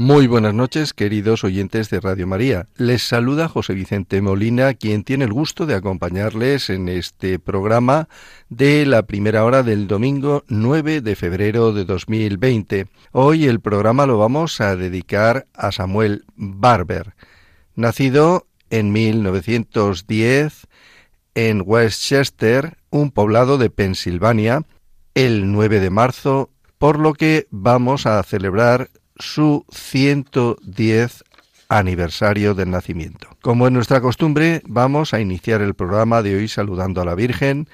Muy 0.00 0.28
buenas 0.28 0.54
noches, 0.54 0.94
queridos 0.94 1.42
oyentes 1.42 1.90
de 1.90 1.98
Radio 1.98 2.28
María. 2.28 2.68
Les 2.76 3.02
saluda 3.02 3.48
José 3.48 3.74
Vicente 3.74 4.22
Molina, 4.22 4.74
quien 4.74 5.02
tiene 5.02 5.24
el 5.24 5.32
gusto 5.32 5.66
de 5.66 5.74
acompañarles 5.74 6.70
en 6.70 6.88
este 6.88 7.40
programa 7.40 8.08
de 8.48 8.86
la 8.86 9.02
primera 9.02 9.44
hora 9.44 9.64
del 9.64 9.88
domingo 9.88 10.44
9 10.46 11.00
de 11.00 11.16
febrero 11.16 11.72
de 11.72 11.84
2020. 11.84 12.86
Hoy 13.10 13.46
el 13.46 13.58
programa 13.58 14.06
lo 14.06 14.18
vamos 14.18 14.60
a 14.60 14.76
dedicar 14.76 15.48
a 15.52 15.72
Samuel 15.72 16.24
Barber, 16.36 17.16
nacido 17.74 18.46
en 18.70 18.92
1910 18.92 20.68
en 21.34 21.60
Westchester, 21.66 22.76
un 22.90 23.10
poblado 23.10 23.58
de 23.58 23.68
Pensilvania, 23.68 24.62
el 25.14 25.50
9 25.50 25.80
de 25.80 25.90
marzo, 25.90 26.50
por 26.78 27.00
lo 27.00 27.14
que 27.14 27.48
vamos 27.50 28.06
a 28.06 28.22
celebrar 28.22 28.90
su 29.18 29.64
110 29.70 31.24
aniversario 31.68 32.54
del 32.54 32.70
nacimiento. 32.70 33.28
Como 33.42 33.66
es 33.66 33.72
nuestra 33.72 34.00
costumbre, 34.00 34.62
vamos 34.66 35.12
a 35.12 35.20
iniciar 35.20 35.60
el 35.60 35.74
programa 35.74 36.22
de 36.22 36.36
hoy 36.36 36.48
saludando 36.48 37.02
a 37.02 37.04
la 37.04 37.14
Virgen, 37.14 37.68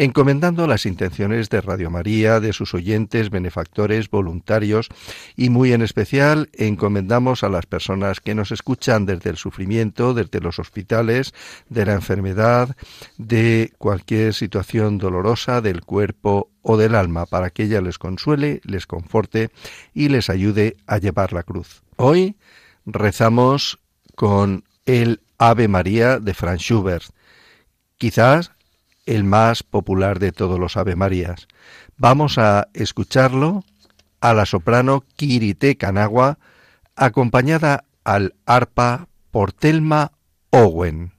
encomendando 0.00 0.66
las 0.66 0.86
intenciones 0.86 1.50
de 1.50 1.60
Radio 1.60 1.90
María, 1.90 2.40
de 2.40 2.54
sus 2.54 2.72
oyentes, 2.72 3.28
benefactores, 3.28 4.08
voluntarios 4.08 4.88
y 5.36 5.50
muy 5.50 5.74
en 5.74 5.82
especial 5.82 6.48
encomendamos 6.54 7.44
a 7.44 7.50
las 7.50 7.66
personas 7.66 8.20
que 8.20 8.34
nos 8.34 8.50
escuchan 8.50 9.04
desde 9.04 9.28
el 9.28 9.36
sufrimiento, 9.36 10.14
desde 10.14 10.40
los 10.40 10.58
hospitales, 10.58 11.34
de 11.68 11.84
la 11.84 11.92
enfermedad, 11.92 12.74
de 13.18 13.74
cualquier 13.76 14.32
situación 14.32 14.96
dolorosa 14.96 15.60
del 15.60 15.82
cuerpo 15.82 16.50
o 16.62 16.78
del 16.78 16.94
alma, 16.94 17.26
para 17.26 17.50
que 17.50 17.64
ella 17.64 17.82
les 17.82 17.98
consuele, 17.98 18.62
les 18.64 18.86
conforte 18.86 19.50
y 19.92 20.08
les 20.08 20.30
ayude 20.30 20.78
a 20.86 20.96
llevar 20.96 21.34
la 21.34 21.42
cruz. 21.42 21.82
Hoy 21.96 22.36
rezamos 22.86 23.78
con 24.14 24.64
el 24.86 25.20
Ave 25.36 25.68
María 25.68 26.18
de 26.18 26.32
Franz 26.32 26.62
Schubert, 26.62 27.04
quizás 27.98 28.52
el 29.10 29.24
más 29.24 29.64
popular 29.64 30.20
de 30.20 30.30
todos 30.30 30.60
los 30.60 30.76
Ave 30.76 30.94
Marías. 30.94 31.48
Vamos 31.96 32.38
a 32.38 32.68
escucharlo 32.74 33.64
a 34.20 34.34
la 34.34 34.46
soprano 34.46 35.02
Kirite 35.16 35.76
Kanagua, 35.76 36.38
acompañada 36.94 37.86
al 38.04 38.36
arpa 38.46 39.08
por 39.32 39.52
Telma 39.52 40.12
Owen. 40.50 41.12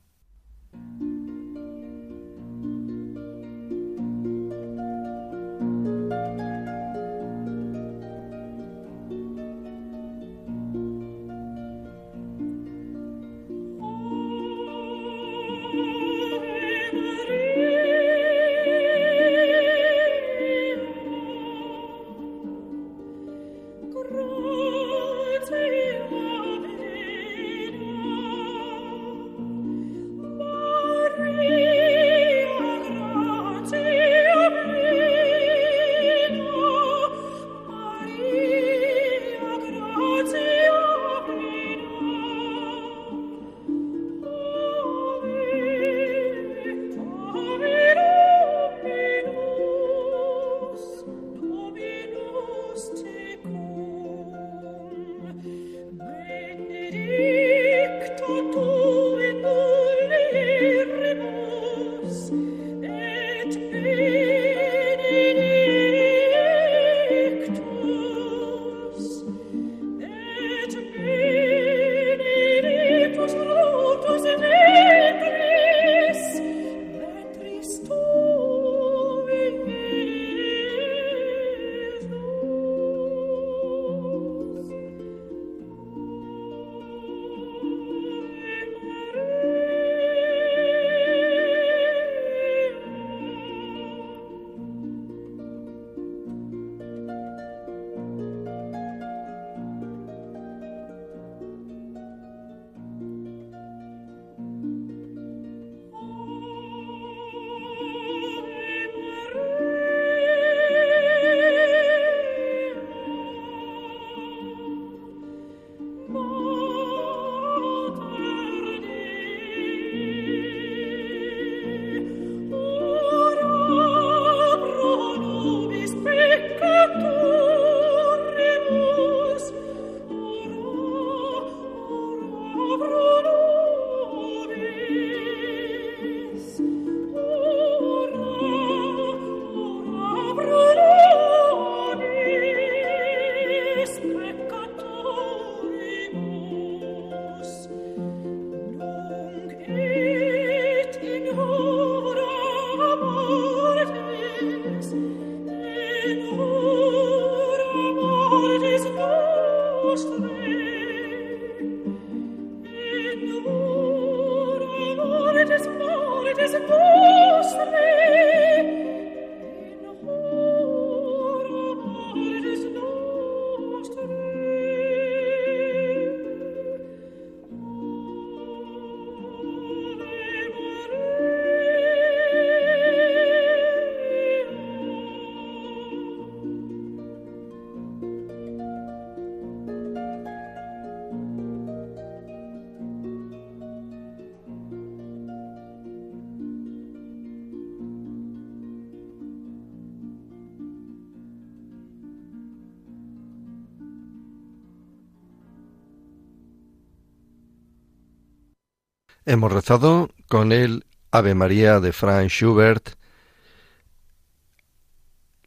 Hemos 209.26 209.52
rezado 209.52 210.10
con 210.28 210.52
el 210.52 210.86
Ave 211.12 211.36
María 211.36 211.80
de 211.80 211.94
Franz 211.94 212.32
Schubert. 212.32 212.96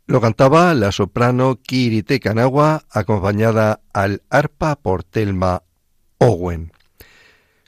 Lo 0.06 0.20
cantaba 0.20 0.72
la 0.74 0.92
soprano 0.92 1.58
Kirite 1.60 2.20
Kanawa, 2.20 2.84
acompañada 2.88 3.80
al 3.92 4.22
arpa 4.30 4.76
por 4.76 5.02
Telma 5.02 5.64
Owen. 6.18 6.70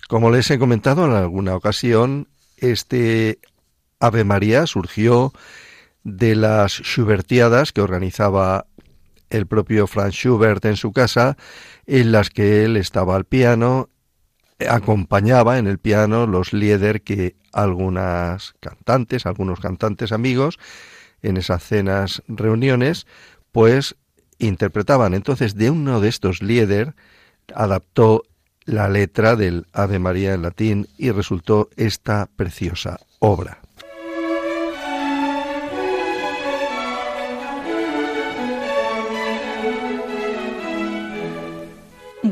Como 0.09 0.31
les 0.31 0.49
he 0.53 0.61
comentado 0.61 1.07
en 1.07 1.13
alguna 1.13 1.57
ocasión, 1.57 2.29
este 2.57 3.41
Ave 3.99 4.23
María 4.23 4.69
surgió 4.69 5.33
de 6.05 6.37
las 6.37 6.75
Schubertiadas 6.75 7.73
que 7.73 7.81
organizaba 7.81 8.67
el 9.29 9.49
propio 9.49 9.89
Franz 9.89 10.15
Schubert 10.15 10.65
en 10.67 10.77
su 10.77 10.93
casa, 10.93 11.37
en 11.85 12.13
las 12.13 12.31
que 12.31 12.65
él 12.65 12.77
estaba 12.77 13.17
al 13.17 13.25
piano 13.25 13.89
acompañaba 14.69 15.59
en 15.59 15.67
el 15.67 15.79
piano 15.79 16.27
los 16.27 16.53
lieder 16.53 17.03
que 17.03 17.37
algunas 17.53 18.55
cantantes, 18.61 19.27
algunos 19.27 19.61
cantantes 19.61 20.13
amigos, 20.13 20.59
en 21.23 21.37
esas 21.37 21.63
cenas, 21.63 22.23
reuniones, 22.29 23.07
pues 23.53 23.97
interpretaban. 24.39 25.15
Entonces, 25.15 25.55
de 25.55 25.71
uno 25.71 26.01
de 26.01 26.09
estos 26.09 26.43
lieder 26.43 26.95
adaptó 27.55 28.23
la 28.65 28.89
letra 28.89 29.37
del 29.37 29.67
Ave 29.73 29.99
María 29.99 30.35
en 30.35 30.43
latín 30.43 30.89
y 30.99 31.11
resultó 31.11 31.71
esta 31.77 32.29
preciosa 32.37 32.99
obra. 33.19 33.66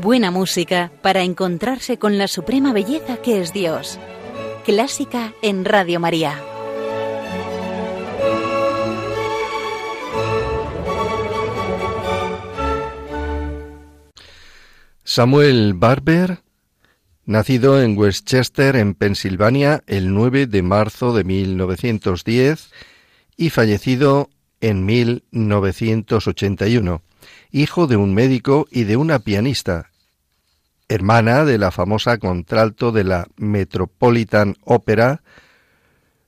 Buena 0.05 0.29
música 0.29 0.91
para 1.01 1.23
encontrarse 1.23 1.97
con 1.97 2.19
la 2.19 2.27
suprema 2.27 2.73
belleza 2.73 3.17
que 3.23 3.41
es 3.41 3.53
Dios. 3.53 3.99
Clásica 4.63 5.33
en 5.41 5.65
Radio 5.65 5.99
María. 5.99 6.39
Samuel 15.03 15.73
Barber, 15.73 16.43
nacido 17.25 17.81
en 17.81 17.97
Westchester, 17.97 18.75
en 18.75 18.93
Pensilvania, 18.93 19.83
el 19.87 20.13
9 20.13 20.45
de 20.45 20.61
marzo 20.61 21.15
de 21.15 21.23
1910 21.23 22.69
y 23.37 23.49
fallecido 23.49 24.29
en 24.61 24.85
1981 24.85 27.01
hijo 27.51 27.87
de 27.87 27.95
un 27.95 28.13
médico 28.13 28.67
y 28.69 28.83
de 28.83 28.97
una 28.97 29.19
pianista, 29.19 29.89
hermana 30.89 31.45
de 31.45 31.57
la 31.57 31.71
famosa 31.71 32.17
contralto 32.17 32.91
de 32.91 33.03
la 33.03 33.27
Metropolitan 33.37 34.55
Opera, 34.63 35.23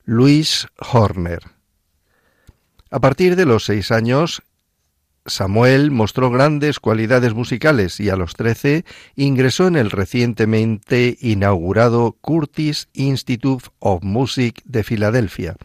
Louise 0.03 0.67
Horner. 0.77 1.41
A 2.89 2.99
partir 2.99 3.35
de 3.35 3.45
los 3.45 3.65
seis 3.65 3.91
años, 3.91 4.41
Samuel 5.25 5.91
mostró 5.91 6.31
grandes 6.31 6.79
cualidades 6.79 7.33
musicales 7.33 7.99
y 7.99 8.09
a 8.09 8.15
los 8.15 8.35
trece 8.35 8.85
ingresó 9.15 9.67
en 9.67 9.75
el 9.75 9.91
recientemente 9.91 11.17
inaugurado 11.19 12.15
Curtis 12.21 12.87
Institute 12.93 13.65
of 13.79 14.03
Music 14.03 14.61
de 14.63 14.83
Filadelfia, 14.83 15.57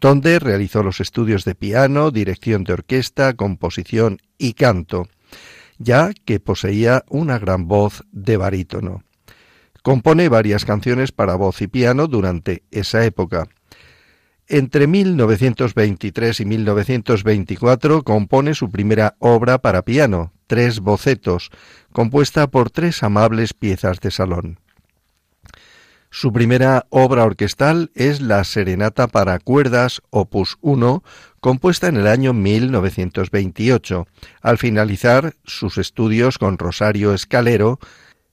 donde 0.00 0.38
realizó 0.38 0.84
los 0.84 1.00
estudios 1.00 1.44
de 1.44 1.56
piano, 1.56 2.12
dirección 2.12 2.62
de 2.62 2.74
orquesta, 2.74 3.34
composición 3.34 4.18
y 4.38 4.54
canto, 4.54 5.08
ya 5.80 6.12
que 6.24 6.38
poseía 6.38 7.04
una 7.08 7.40
gran 7.40 7.66
voz 7.66 8.04
de 8.12 8.36
barítono. 8.36 9.02
Compone 9.82 10.28
varias 10.28 10.64
canciones 10.64 11.10
para 11.10 11.34
voz 11.34 11.60
y 11.62 11.66
piano 11.66 12.06
durante 12.06 12.62
esa 12.70 13.04
época. 13.04 13.48
Entre 14.46 14.86
1923 14.86 16.40
y 16.40 16.44
1924 16.44 18.04
compone 18.04 18.54
su 18.54 18.70
primera 18.70 19.16
obra 19.18 19.58
para 19.58 19.82
piano, 19.82 20.32
Tres 20.50 20.80
bocetos, 20.80 21.50
compuesta 21.92 22.50
por 22.50 22.70
tres 22.70 23.04
amables 23.04 23.54
piezas 23.54 24.00
de 24.00 24.10
salón. 24.10 24.58
Su 26.12 26.32
primera 26.32 26.86
obra 26.90 27.22
orquestal 27.22 27.92
es 27.94 28.20
la 28.20 28.42
Serenata 28.42 29.06
para 29.06 29.38
cuerdas 29.38 30.02
opus 30.10 30.58
1, 30.60 31.04
compuesta 31.38 31.86
en 31.86 31.96
el 31.96 32.08
año 32.08 32.32
1928. 32.32 34.08
Al 34.42 34.58
finalizar 34.58 35.34
sus 35.44 35.78
estudios 35.78 36.36
con 36.36 36.58
Rosario 36.58 37.14
Escalero, 37.14 37.78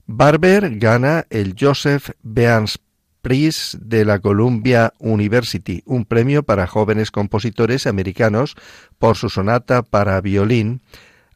Barber 0.07 0.79
gana 0.79 1.27
el 1.29 1.55
Joseph 1.57 2.09
Beans 2.23 2.79
Prize 3.21 3.77
de 3.79 4.05
la 4.05 4.19
Columbia 4.19 4.93
University, 4.97 5.83
un 5.85 6.05
premio 6.05 6.41
para 6.41 6.65
jóvenes 6.65 7.11
compositores 7.11 7.85
americanos 7.85 8.55
por 8.97 9.17
su 9.17 9.29
sonata 9.29 9.83
para 9.83 10.19
violín, 10.21 10.81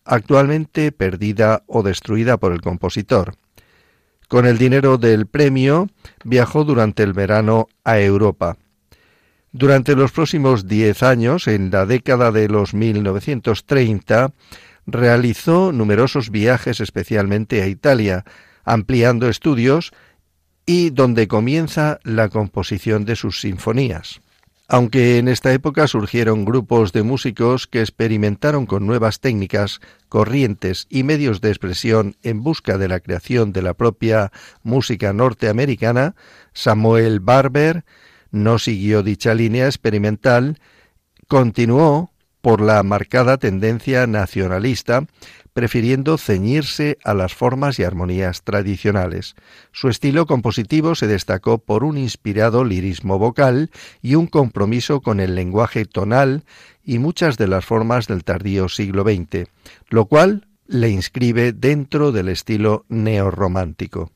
actualmente 0.05 0.91
perdida 0.91 1.61
o 1.67 1.83
destruida 1.83 2.37
por 2.37 2.51
el 2.51 2.61
compositor. 2.61 3.35
Con 4.31 4.45
el 4.45 4.57
dinero 4.57 4.97
del 4.97 5.27
premio 5.27 5.89
viajó 6.23 6.63
durante 6.63 7.03
el 7.03 7.11
verano 7.11 7.67
a 7.83 7.99
Europa. 7.99 8.55
Durante 9.51 9.93
los 9.93 10.13
próximos 10.13 10.69
diez 10.69 11.03
años, 11.03 11.49
en 11.49 11.69
la 11.69 11.85
década 11.85 12.31
de 12.31 12.47
los 12.47 12.73
1930, 12.73 14.31
realizó 14.85 15.73
numerosos 15.73 16.29
viajes 16.29 16.79
especialmente 16.79 17.61
a 17.61 17.67
Italia, 17.67 18.23
ampliando 18.63 19.27
estudios 19.27 19.91
y 20.65 20.91
donde 20.91 21.27
comienza 21.27 21.99
la 22.05 22.29
composición 22.29 23.03
de 23.03 23.17
sus 23.17 23.41
sinfonías. 23.41 24.21
Aunque 24.73 25.17
en 25.17 25.27
esta 25.27 25.51
época 25.51 25.85
surgieron 25.85 26.45
grupos 26.45 26.93
de 26.93 27.03
músicos 27.03 27.67
que 27.67 27.81
experimentaron 27.81 28.65
con 28.65 28.87
nuevas 28.87 29.19
técnicas, 29.19 29.81
corrientes 30.07 30.87
y 30.89 31.03
medios 31.03 31.41
de 31.41 31.49
expresión 31.49 32.15
en 32.23 32.41
busca 32.41 32.77
de 32.77 32.87
la 32.87 33.01
creación 33.01 33.51
de 33.51 33.63
la 33.63 33.73
propia 33.73 34.31
música 34.63 35.11
norteamericana, 35.11 36.15
Samuel 36.53 37.19
Barber 37.19 37.83
no 38.31 38.59
siguió 38.59 39.03
dicha 39.03 39.33
línea 39.33 39.65
experimental, 39.65 40.57
continuó 41.27 42.13
por 42.41 42.61
la 42.61 42.81
marcada 42.83 43.37
tendencia 43.37 44.07
nacionalista 44.07 45.05
prefiriendo 45.53 46.17
ceñirse 46.17 46.97
a 47.03 47.13
las 47.13 47.33
formas 47.33 47.77
y 47.79 47.83
armonías 47.83 48.43
tradicionales. 48.43 49.35
Su 49.71 49.89
estilo 49.89 50.25
compositivo 50.25 50.95
se 50.95 51.07
destacó 51.07 51.57
por 51.57 51.83
un 51.83 51.97
inspirado 51.97 52.63
lirismo 52.63 53.19
vocal 53.19 53.69
y 54.01 54.15
un 54.15 54.27
compromiso 54.27 55.01
con 55.01 55.19
el 55.19 55.35
lenguaje 55.35 55.85
tonal 55.85 56.43
y 56.83 56.99
muchas 56.99 57.37
de 57.37 57.47
las 57.47 57.65
formas 57.65 58.07
del 58.07 58.23
tardío 58.23 58.69
siglo 58.69 59.03
XX, 59.03 59.49
lo 59.89 60.05
cual 60.05 60.47
le 60.67 60.89
inscribe 60.89 61.51
dentro 61.51 62.11
del 62.11 62.29
estilo 62.29 62.85
neorromántico. 62.87 64.11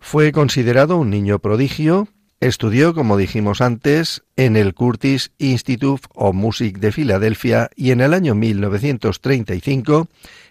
Fue 0.00 0.32
considerado 0.32 0.96
un 0.96 1.10
niño 1.10 1.38
prodigio, 1.38 2.08
Estudió, 2.40 2.94
como 2.94 3.16
dijimos 3.16 3.60
antes, 3.60 4.22
en 4.36 4.56
el 4.56 4.72
Curtis 4.72 5.32
Institute 5.38 6.06
of 6.14 6.36
Music 6.36 6.78
de 6.78 6.92
Filadelfia 6.92 7.68
y 7.74 7.90
en 7.90 8.00
el 8.00 8.14
año 8.14 8.36
1935 8.36 10.06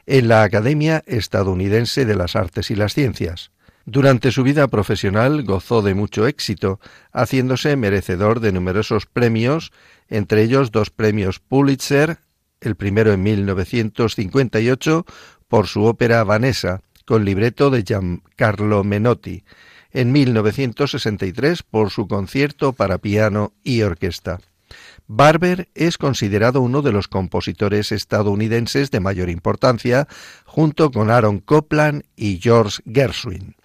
en 0.06 0.28
la 0.28 0.44
Academia 0.44 1.02
Estadounidense 1.06 2.04
de 2.04 2.16
las 2.16 2.36
Artes 2.36 2.72
y 2.72 2.76
las 2.76 2.94
Ciencias. 2.94 3.52
Durante 3.86 4.34
su 4.34 4.44
vida 4.44 4.68
profesional 4.68 5.44
gozó 5.44 5.82
de 5.82 5.94
mucho 5.94 6.28
éxito, 6.28 6.82
haciéndose 7.14 7.78
merecedor 7.78 8.42
de 8.42 8.52
numerosos 8.52 9.06
premios, 9.06 9.72
entre 10.10 10.44
ellos 10.44 10.72
dos 10.72 10.90
premios 10.90 11.40
Pulitzer, 11.40 12.18
el 12.60 12.76
primero 12.76 13.14
en 13.14 13.24
1958 13.24 15.06
por 15.48 15.68
su 15.68 15.86
ópera 15.86 16.26
Vanessa, 16.26 16.82
con 17.06 17.24
libreto 17.24 17.70
de 17.70 17.84
Giancarlo 17.84 18.84
Menotti, 18.84 19.46
en 19.98 20.12
1963 20.12 21.64
por 21.64 21.90
su 21.90 22.08
concierto 22.08 22.74
para 22.74 23.00
piano 23.00 23.54
y 23.64 23.82
orquesta. 23.82 24.40
Barber 25.08 25.70
es 25.74 25.98
considerado 25.98 26.62
uno 26.62 26.84
de 26.84 26.92
los 26.92 27.08
compositores 27.08 27.92
estadounidenses 27.92 28.92
de 28.92 29.00
mayor 29.00 29.32
importancia, 29.32 30.08
junto 30.46 30.92
con 30.92 31.10
Aaron 31.10 31.40
Copland 31.40 32.04
y 32.16 32.38
George 32.40 32.84
Gershwin. 32.86 33.56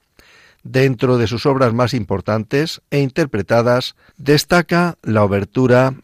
Dentro 0.62 1.18
de 1.18 1.26
sus 1.26 1.44
obras 1.44 1.74
más 1.74 1.92
importantes 1.92 2.80
e 2.90 3.00
interpretadas, 3.00 3.94
destaca 4.16 4.96
la 5.02 5.24
obertura 5.24 5.96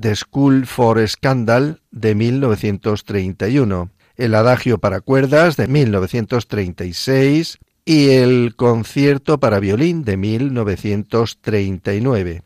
The 0.00 0.16
School 0.16 0.66
for 0.66 1.06
Scandal 1.06 1.82
de 1.92 2.16
1931, 2.16 3.90
el 4.16 4.34
Adagio 4.34 4.78
para 4.78 5.00
cuerdas 5.00 5.56
de 5.56 5.68
1936 5.68 7.60
y 7.84 8.10
el 8.10 8.54
Concierto 8.56 9.38
para 9.38 9.60
violín 9.60 10.04
de 10.04 10.16
1939. 10.16 12.42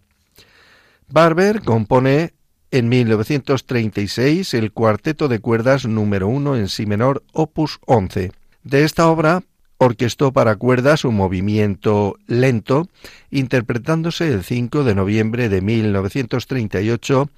Barber 1.09 1.63
compone 1.63 2.35
en 2.71 2.89
1936 2.89 4.55
el 4.55 4.73
cuarteto 4.73 5.29
de 5.29 5.39
cuerdas 5.39 5.87
número 5.87 6.29
uno 6.29 6.57
en 6.57 6.69
si 6.69 6.87
menor, 6.87 7.23
opus 7.33 7.79
11. 7.87 8.33
De 8.65 8.85
esta 8.85 9.09
obra 9.09 9.43
orquestó 9.79 10.33
para 10.33 10.57
cuerdas 10.57 11.05
un 11.05 11.17
movimiento 11.17 12.17
lento, 12.27 12.89
interpretándose 13.31 14.33
el 14.33 14.43
5 14.43 14.85
de 14.85 14.95
noviembre 14.95 15.49
de 15.49 15.61
1938 15.61 17.31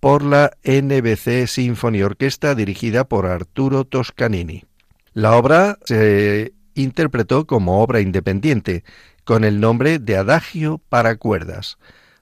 por 0.00 0.22
la 0.22 0.52
NBC 0.62 1.46
Symphony 1.46 2.02
Orquesta 2.02 2.54
dirigida 2.54 3.04
por 3.04 3.26
Arturo 3.26 3.84
Toscanini. 3.84 4.64
La 5.14 5.36
obra 5.36 5.78
se 5.84 6.52
interpretó 6.74 7.46
como 7.46 7.82
obra 7.82 8.00
independiente, 8.00 8.84
con 9.24 9.44
el 9.44 9.60
nombre 9.60 9.98
de 9.98 10.16
Adagio 10.16 10.80
para 10.88 11.16
cuerdas, 11.16 11.78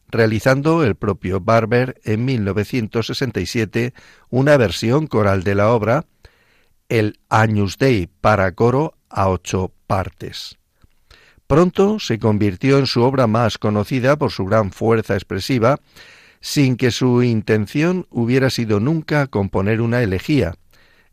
realizando 0.08 0.84
el 0.84 0.94
propio 0.94 1.40
Barber 1.40 2.00
en 2.04 2.24
1967 2.24 3.92
una 4.30 4.56
versión 4.56 5.06
coral 5.06 5.42
de 5.42 5.54
la 5.54 5.70
obra, 5.70 6.06
el 6.88 7.18
Agnus 7.28 7.78
Dei 7.78 8.06
para 8.06 8.52
coro 8.52 8.94
a 9.08 9.28
ocho 9.28 9.72
partes. 9.86 10.58
Pronto 11.46 11.98
se 11.98 12.18
convirtió 12.18 12.78
en 12.78 12.86
su 12.86 13.02
obra 13.02 13.26
más 13.26 13.58
conocida 13.58 14.16
por 14.16 14.30
su 14.30 14.44
gran 14.44 14.72
fuerza 14.72 15.14
expresiva, 15.14 15.80
sin 16.40 16.76
que 16.76 16.90
su 16.90 17.22
intención 17.22 18.06
hubiera 18.10 18.50
sido 18.50 18.80
nunca 18.80 19.26
componer 19.26 19.80
una 19.80 20.02
elegía. 20.02 20.54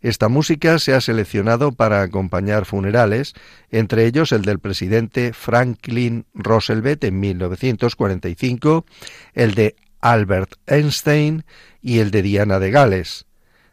Esta 0.01 0.29
música 0.29 0.79
se 0.79 0.93
ha 0.93 1.01
seleccionado 1.01 1.73
para 1.73 2.01
acompañar 2.01 2.65
funerales, 2.65 3.33
entre 3.69 4.05
ellos 4.05 4.31
el 4.31 4.43
del 4.43 4.59
presidente 4.59 5.33
Franklin 5.33 6.25
Roosevelt 6.33 7.03
en 7.03 7.19
1945, 7.19 8.85
el 9.33 9.55
de 9.55 9.75
Albert 9.99 10.53
Einstein 10.67 11.43
y 11.81 11.99
el 11.99 12.11
de 12.11 12.21
Diana 12.21 12.59
de 12.59 12.71
Gales. 12.71 13.25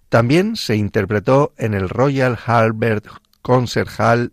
También 0.09 0.57
se 0.57 0.77
interpretó 0.77 1.53
en 1.59 1.75
el 1.75 1.89
Royal 1.89 2.39
Albert 2.47 3.07
Concert 3.43 3.91
Hall 3.99 4.33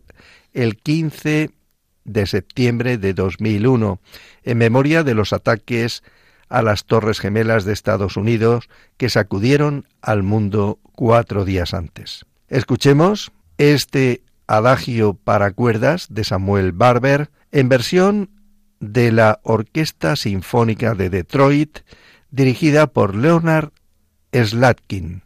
el 0.54 0.78
15 0.78 1.52
de 2.06 2.28
septiembre 2.28 2.98
de 2.98 3.14
2001, 3.14 4.00
en 4.44 4.58
memoria 4.58 5.04
de 5.04 5.14
los 5.14 5.32
ataques 5.32 6.04
a 6.54 6.62
las 6.62 6.86
Torres 6.86 7.20
Gemelas 7.20 7.66
de 7.66 7.74
Estados 7.74 8.16
Unidos 8.16 8.70
que 8.98 9.10
sacudieron 9.10 9.88
al 10.04 10.22
mundo 10.22 10.78
cuatro 10.92 11.46
días 11.46 11.74
antes. 11.74 12.28
Escuchemos 12.48 13.32
este 13.58 14.22
adagio 14.46 15.16
para 15.16 15.50
cuerdas 15.50 16.06
de 16.12 16.24
Samuel 16.24 16.72
Barber 16.72 17.32
en 17.52 17.70
versión 17.70 18.30
de 18.80 19.12
la 19.12 19.40
Orquesta 19.42 20.16
Sinfónica 20.16 20.94
de 20.94 21.10
Detroit 21.10 21.80
dirigida 22.30 22.86
por 22.86 23.16
Leonard 23.16 23.72
Slatkin. 24.32 25.23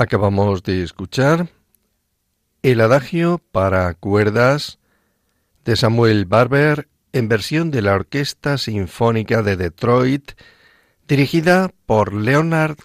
Acabamos 0.00 0.62
de 0.62 0.84
escuchar 0.84 1.48
el 2.62 2.80
adagio 2.80 3.42
para 3.50 3.92
cuerdas 3.94 4.78
de 5.64 5.74
Samuel 5.74 6.24
Barber 6.24 6.86
en 7.12 7.28
versión 7.28 7.72
de 7.72 7.82
la 7.82 7.94
Orquesta 7.94 8.58
Sinfónica 8.58 9.42
de 9.42 9.56
Detroit, 9.56 10.32
dirigida 11.08 11.72
por 11.84 12.14
Leonard 12.14 12.76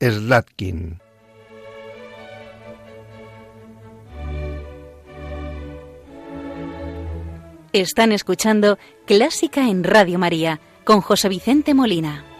Slatkin. 0.00 0.98
Están 7.74 8.12
escuchando 8.12 8.78
Clásica 9.04 9.68
en 9.68 9.84
Radio 9.84 10.18
María 10.18 10.58
con 10.84 11.02
José 11.02 11.28
Vicente 11.28 11.74
Molina. 11.74 12.31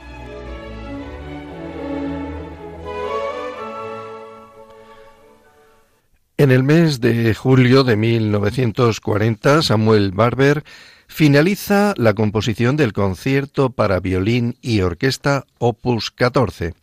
En 6.42 6.50
el 6.50 6.64
mes 6.64 7.00
de 7.00 7.36
julio 7.36 7.84
de 7.84 7.94
1940, 7.94 9.62
Samuel 9.62 10.10
Barber 10.10 10.64
finaliza 11.06 11.94
la 11.96 12.14
composición 12.14 12.76
del 12.76 12.92
concierto 12.92 13.70
para 13.70 14.00
violín 14.00 14.56
y 14.60 14.80
orquesta 14.80 15.46
Opus 15.58 16.10
14. 16.10 16.74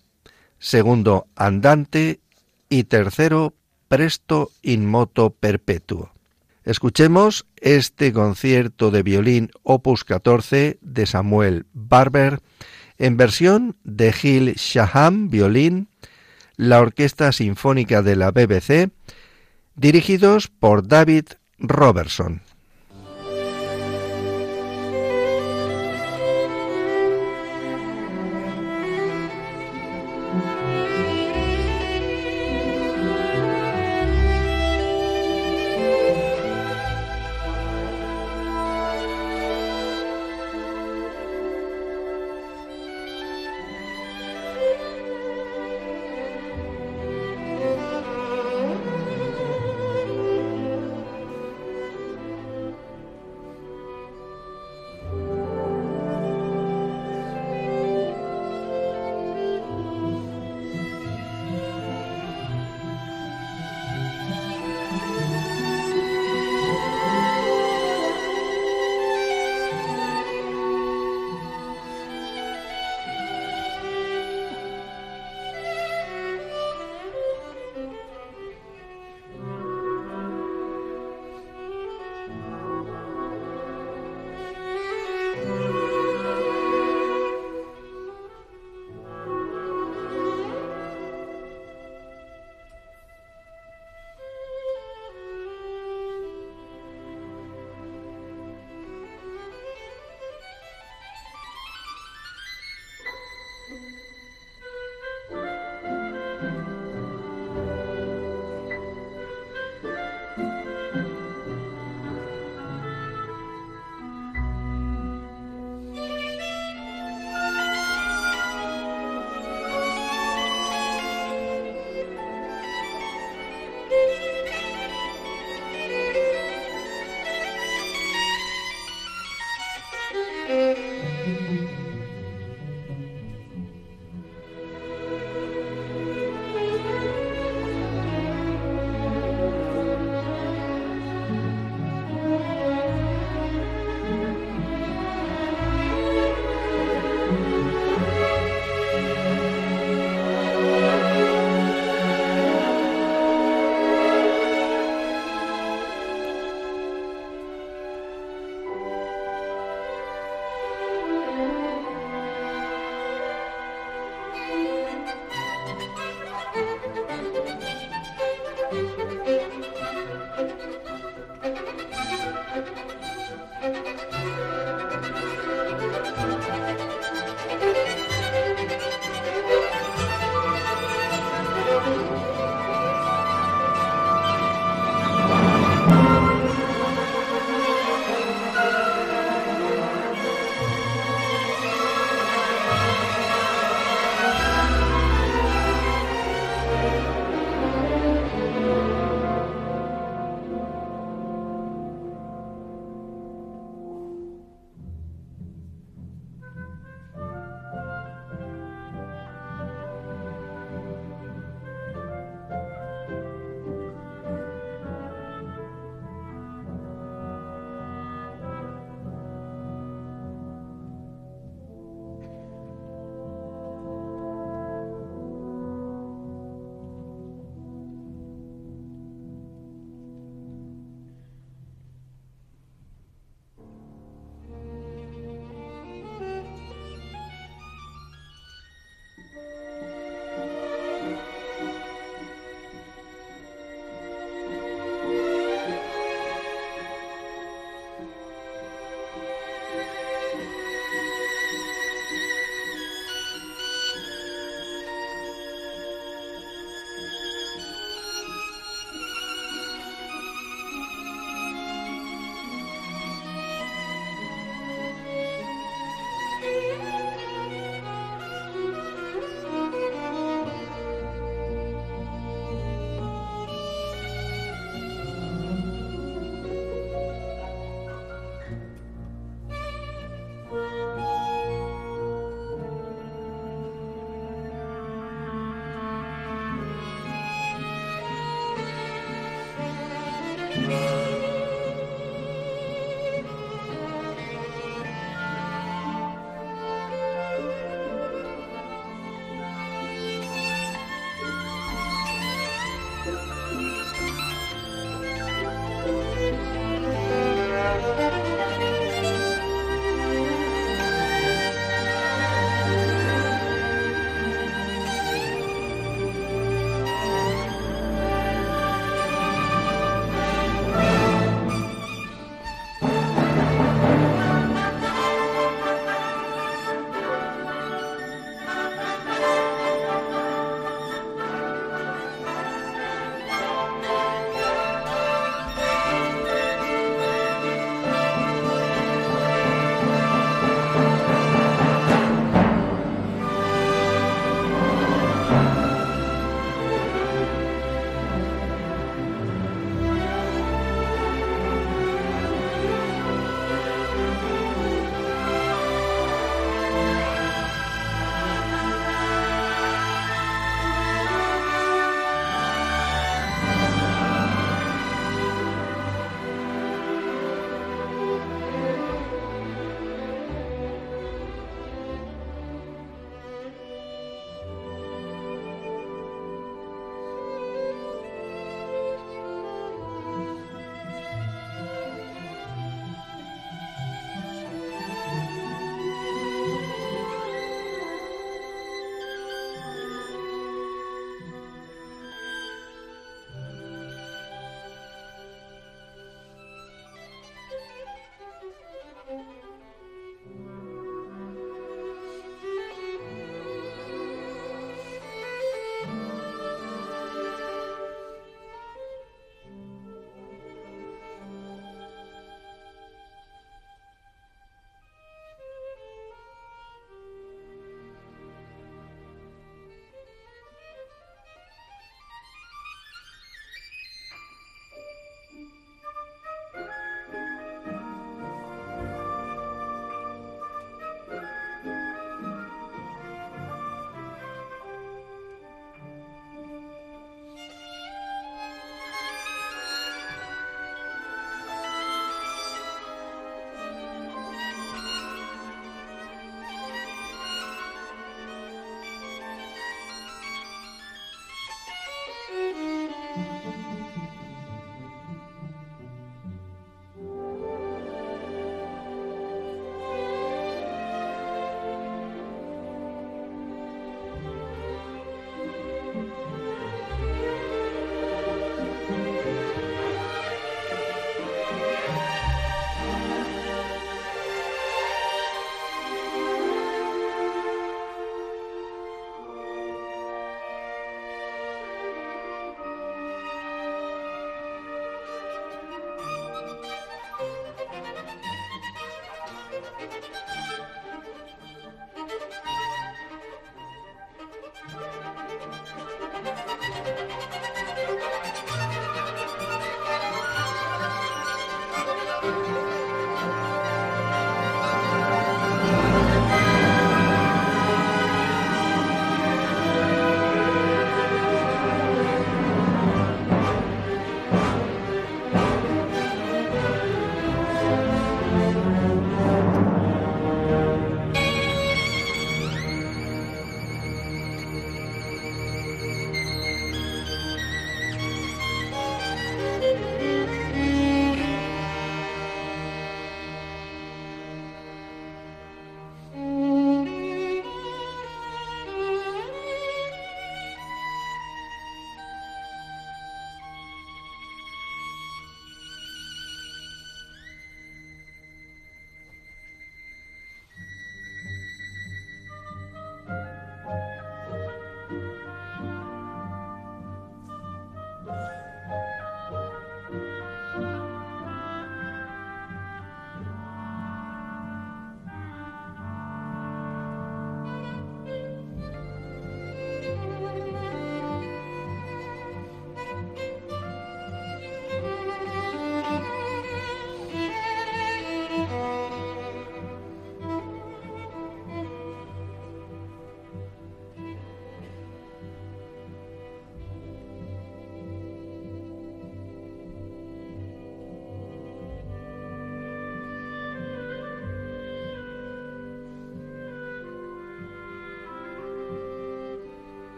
segundo 0.58 1.26
andante 1.36 2.20
y 2.68 2.84
tercero 2.84 3.54
presto 3.88 4.50
in 4.60 4.84
moto 4.84 5.30
perpetuo. 5.30 6.12
Escuchemos 6.64 7.46
este 7.56 8.12
concierto 8.12 8.90
de 8.90 9.02
violín 9.02 9.50
opus 9.62 10.04
14 10.04 10.76
de 10.82 11.06
Samuel 11.06 11.64
Barber 11.72 12.40
en 12.98 13.16
versión 13.16 13.74
de 13.84 14.12
Gil 14.12 14.52
Shaham 14.56 15.30
violín, 15.30 15.88
la 16.56 16.78
Orquesta 16.78 17.32
Sinfónica 17.32 18.02
de 18.02 18.16
la 18.16 18.32
BBC, 18.32 18.90
dirigidos 19.76 20.48
por 20.48 20.86
David 20.86 21.24
Robertson. 21.58 22.42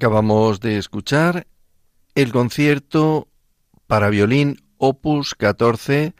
Acabamos 0.00 0.60
de 0.60 0.78
escuchar 0.78 1.46
el 2.14 2.32
concierto 2.32 3.28
para 3.86 4.08
violín 4.08 4.56
opus 4.78 5.34
14 5.34 6.14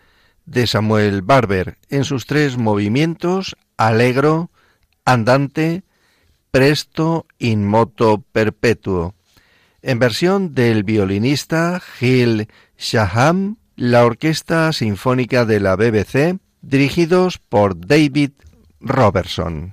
de 0.45 0.66
Samuel 0.66 1.22
Barber 1.22 1.78
en 1.89 2.05
sus 2.05 2.26
tres 2.26 2.59
movimientos 2.59 3.57
alegro, 3.78 4.51
andante, 5.07 5.83
presto 6.51 7.26
in 7.39 7.66
moto 7.66 8.22
perpetuo. 8.33 9.14
En 9.81 9.99
versión 9.99 10.53
del 10.53 10.85
violinista 10.85 11.81
Gil 11.81 12.49
Shaham, 12.76 13.57
la 13.76 14.05
Orquesta 14.05 14.74
Sinfónica 14.74 15.47
de 15.47 15.59
la 15.59 15.76
BBC, 15.76 16.39
dirigidos 16.61 17.39
por 17.39 17.81
David 17.81 18.33
Robertson. 18.78 19.72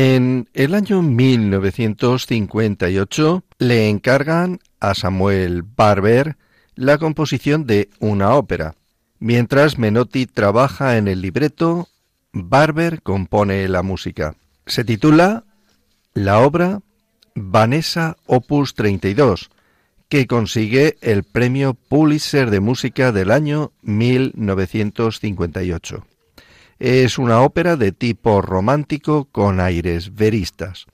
En 0.00 0.48
el 0.54 0.76
año 0.76 1.02
1958 1.02 3.42
le 3.58 3.88
encargan 3.88 4.60
a 4.78 4.94
Samuel 4.94 5.64
Barber 5.64 6.36
la 6.76 6.98
composición 6.98 7.66
de 7.66 7.90
una 7.98 8.36
ópera. 8.36 8.76
Mientras 9.18 9.76
Menotti 9.76 10.26
trabaja 10.26 10.98
en 10.98 11.08
el 11.08 11.20
libreto, 11.20 11.88
Barber 12.32 13.02
compone 13.02 13.66
la 13.66 13.82
música. 13.82 14.36
Se 14.66 14.84
titula 14.84 15.42
la 16.14 16.42
obra 16.42 16.80
Vanessa 17.34 18.16
Opus 18.26 18.76
32, 18.76 19.50
que 20.08 20.28
consigue 20.28 20.96
el 21.00 21.24
premio 21.24 21.74
Pulitzer 21.74 22.50
de 22.50 22.60
Música 22.60 23.10
del 23.10 23.32
año 23.32 23.72
1958. 23.82 26.06
Es 26.78 27.18
una 27.18 27.42
ópera 27.42 27.76
de 27.76 27.92
tipo 27.92 28.40
romántico 28.40 29.24
con 29.26 29.60
aires 29.60 30.14
veristas. 30.14 30.86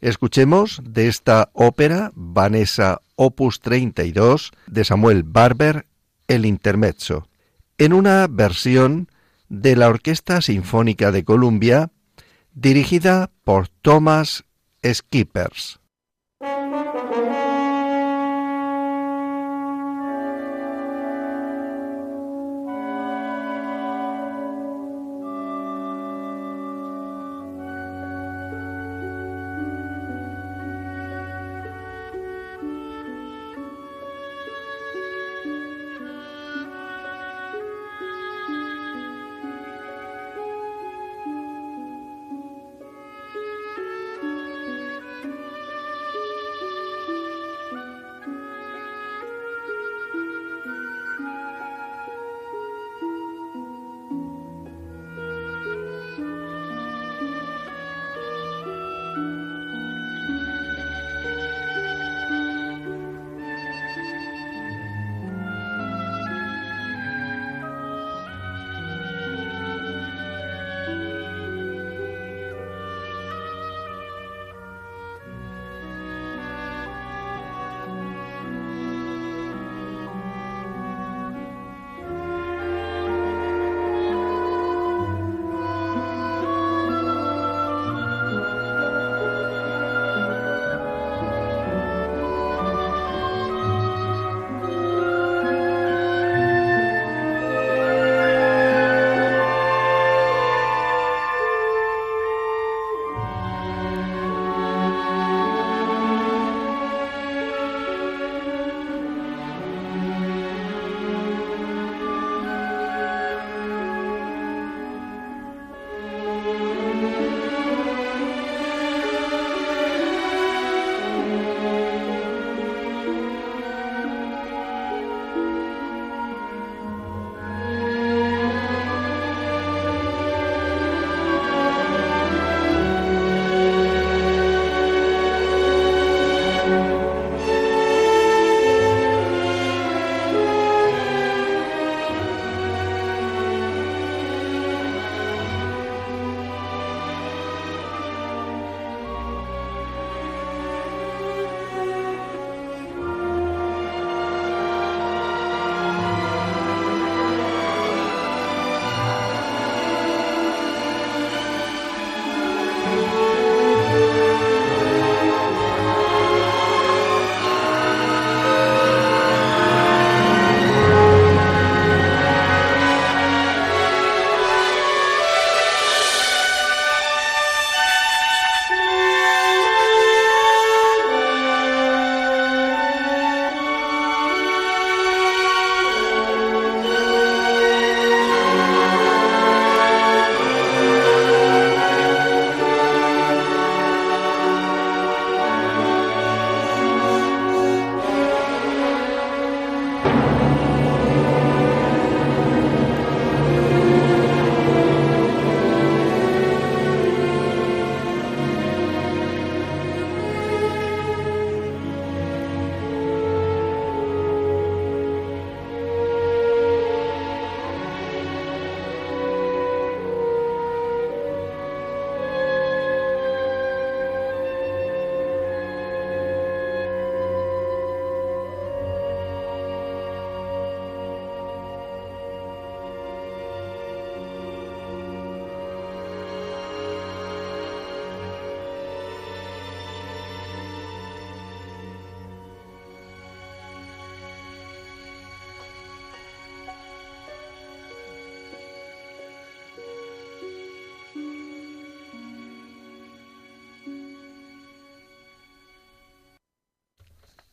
Escuchemos 0.00 0.80
de 0.84 1.08
esta 1.08 1.50
ópera 1.52 2.12
Vanessa 2.14 3.00
Opus 3.16 3.60
32 3.60 4.52
de 4.66 4.84
Samuel 4.84 5.22
Barber 5.24 5.86
el 6.28 6.46
intermezzo, 6.46 7.28
en 7.78 7.92
una 7.92 8.26
versión 8.28 9.08
de 9.48 9.76
la 9.76 9.88
Orquesta 9.88 10.40
Sinfónica 10.40 11.12
de 11.12 11.24
Columbia 11.24 11.90
dirigida 12.52 13.30
por 13.44 13.68
Thomas 13.68 14.44
Skippers. 14.84 15.80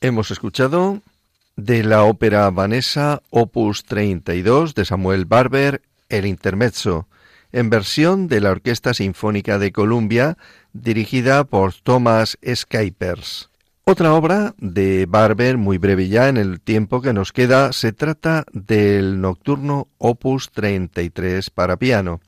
Hemos 0.03 0.31
escuchado 0.31 0.99
de 1.55 1.81
la 1.81 2.03
ópera 2.03 2.49
Vanessa 2.49 3.21
Opus 3.29 3.85
32 3.85 4.75
de 4.75 4.83
Samuel 4.83 5.23
Barber, 5.23 5.81
El 6.09 6.25
Intermezzo, 6.25 7.07
en 7.53 7.69
versión 7.69 8.27
de 8.27 8.41
la 8.41 8.51
Orquesta 8.51 8.93
Sinfónica 8.93 9.59
de 9.59 9.71
Columbia, 9.71 10.37
dirigida 10.73 11.45
por 11.45 11.73
Thomas 11.73 12.37
Skypers. 12.45 13.49
Otra 13.85 14.13
obra 14.13 14.53
de 14.57 15.05
Barber, 15.07 15.57
muy 15.57 15.77
breve 15.77 16.09
ya 16.09 16.27
en 16.27 16.35
el 16.35 16.59
tiempo 16.59 17.01
que 17.01 17.13
nos 17.13 17.31
queda, 17.31 17.71
se 17.71 17.93
trata 17.93 18.43
del 18.51 19.21
Nocturno 19.21 19.87
Opus 19.99 20.51
33 20.51 21.49
para 21.49 21.77
piano. 21.77 22.19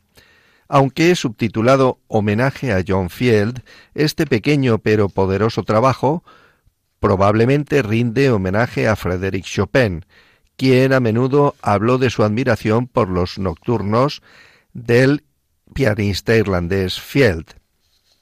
Aunque 0.69 1.13
subtitulado 1.17 1.99
Homenaje 2.07 2.71
a 2.71 2.82
John 2.88 3.09
Field, 3.09 3.63
este 3.95 4.26
pequeño 4.26 4.78
pero 4.78 5.09
poderoso 5.09 5.63
trabajo 5.63 6.23
probablemente 7.06 7.84
rinde 7.84 8.32
homenaje 8.32 8.88
a 8.88 8.95
Frédéric 8.95 9.45
Chopin, 9.45 10.03
quien 10.58 10.91
a 10.91 10.99
menudo 10.99 11.53
habló 11.62 11.99
de 11.99 12.10
su 12.10 12.24
admiración 12.24 12.88
por 12.88 13.10
los 13.10 13.38
nocturnos 13.38 14.24
del 14.74 15.24
pianista 15.76 16.36
irlandés 16.36 16.99
Field. 16.99 17.45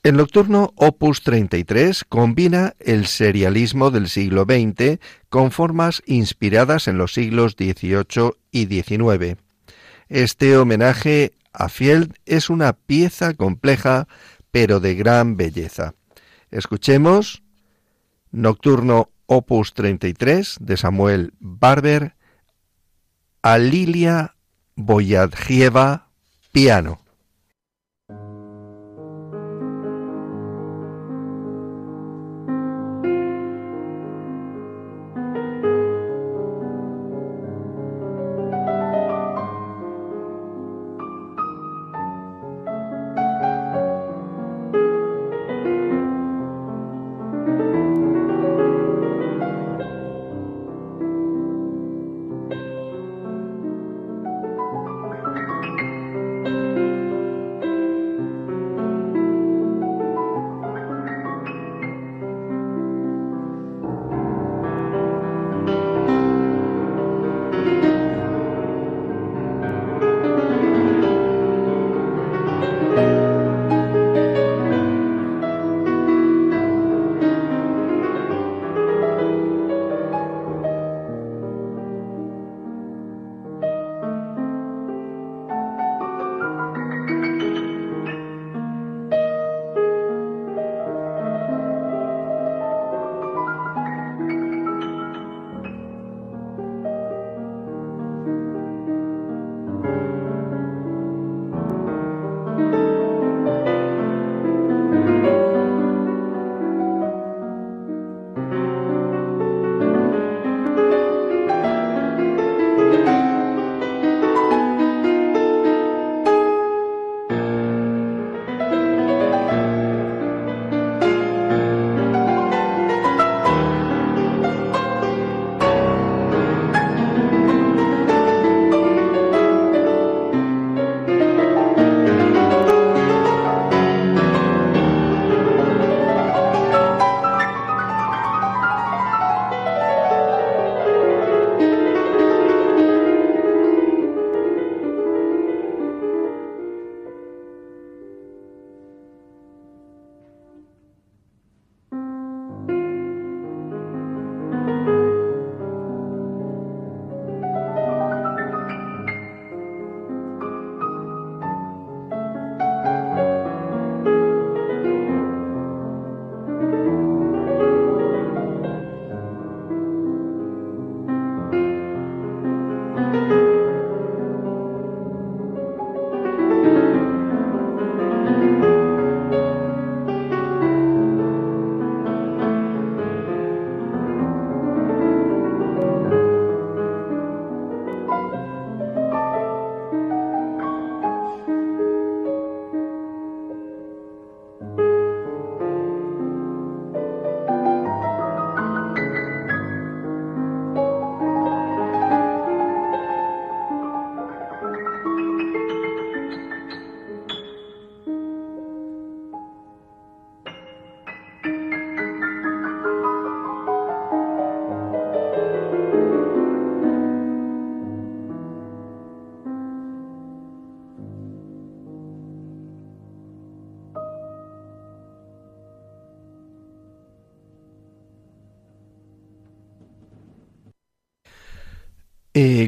El 0.03 0.17
nocturno 0.17 0.73
Opus 0.75 1.21
33 1.21 2.03
combina 2.09 2.73
el 2.79 3.05
serialismo 3.05 3.89
del 3.89 4.09
siglo 4.09 4.43
XX 4.43 4.99
con 5.29 5.51
formas 5.51 6.03
inspiradas 6.05 6.89
en 6.89 6.97
los 6.97 7.13
siglos 7.13 7.55
XVIII 7.57 8.33
y 8.51 8.65
XIX. 8.65 9.37
Este 10.09 10.57
homenaje 10.57 11.31
a 11.53 11.69
Field 11.69 12.15
es 12.25 12.49
una 12.49 12.73
pieza 12.73 13.33
compleja 13.33 14.09
pero 14.51 14.81
de 14.81 14.95
gran 14.95 15.37
belleza. 15.37 15.93
Escuchemos 16.51 17.42
Nocturno 18.33 19.09
Opus 19.27 19.73
33 19.73 20.57
de 20.59 20.75
Samuel 20.75 21.33
Barber 21.39 22.15
a 23.43 23.57
Lilia 23.57 24.35
Boyadjieva, 24.75 26.07
piano. 26.51 27.02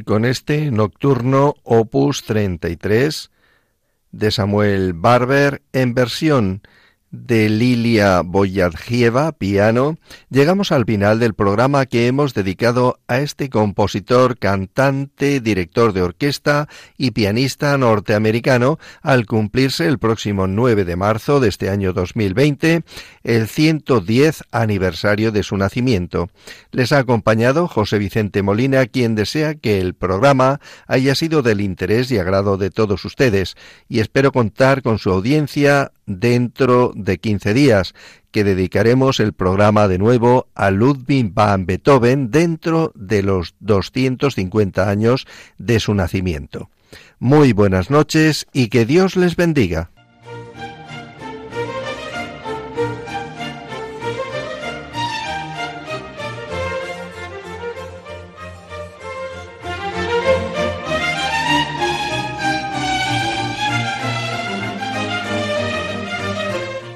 Con 0.05 0.23
este 0.23 0.71
nocturno 0.71 1.55
opus 1.63 2.23
33 2.23 3.31
de 4.11 4.31
Samuel 4.31 4.93
Barber 4.93 5.63
en 5.73 5.93
versión 5.93 6.61
de 7.15 7.49
Lilia 7.49 8.21
Boyadjieva, 8.21 9.31
piano, 9.31 9.97
llegamos 10.29 10.71
al 10.71 10.85
final 10.85 11.19
del 11.19 11.33
programa 11.33 11.85
que 11.85 12.07
hemos 12.07 12.33
dedicado 12.33 12.99
a 13.07 13.19
este 13.19 13.49
compositor, 13.49 14.37
cantante, 14.37 15.39
director 15.39 15.93
de 15.93 16.01
orquesta 16.01 16.67
y 16.97 17.11
pianista 17.11 17.77
norteamericano 17.77 18.77
al 19.01 19.25
cumplirse 19.25 19.87
el 19.87 19.97
próximo 19.97 20.47
9 20.47 20.85
de 20.85 20.95
marzo 20.95 21.39
de 21.39 21.49
este 21.49 21.69
año 21.69 21.93
2020 21.93 22.83
el 23.23 23.47
110 23.47 24.43
aniversario 24.51 25.31
de 25.31 25.43
su 25.43 25.57
nacimiento. 25.57 26.29
Les 26.71 26.91
ha 26.91 26.99
acompañado 26.99 27.67
José 27.67 27.97
Vicente 27.97 28.43
Molina, 28.43 28.85
quien 28.85 29.15
desea 29.15 29.55
que 29.55 29.79
el 29.79 29.93
programa 29.93 30.59
haya 30.87 31.15
sido 31.15 31.41
del 31.41 31.61
interés 31.61 32.11
y 32.11 32.17
agrado 32.17 32.57
de 32.57 32.69
todos 32.69 33.03
ustedes 33.05 33.55
y 33.87 33.99
espero 33.99 34.31
contar 34.31 34.81
con 34.81 34.99
su 34.99 35.11
audiencia 35.11 35.91
dentro 36.05 36.91
de 36.95 37.17
15 37.17 37.53
días, 37.53 37.93
que 38.31 38.43
dedicaremos 38.43 39.19
el 39.19 39.33
programa 39.33 39.87
de 39.87 39.97
nuevo 39.97 40.47
a 40.55 40.71
Ludwig 40.71 41.33
van 41.33 41.65
Beethoven 41.65 42.31
dentro 42.31 42.91
de 42.95 43.23
los 43.23 43.55
250 43.59 44.89
años 44.89 45.25
de 45.57 45.79
su 45.79 45.93
nacimiento. 45.93 46.69
Muy 47.19 47.53
buenas 47.53 47.89
noches 47.89 48.45
y 48.53 48.67
que 48.67 48.85
Dios 48.85 49.15
les 49.15 49.35
bendiga. 49.35 49.91